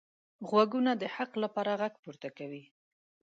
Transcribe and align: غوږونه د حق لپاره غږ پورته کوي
غوږونه 0.47 0.91
د 1.01 1.03
حق 1.15 1.31
لپاره 1.43 1.71
غږ 1.81 1.93
پورته 2.03 2.29
کوي 2.37 2.63